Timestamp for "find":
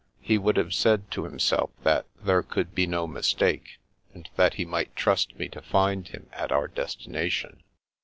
5.61-6.07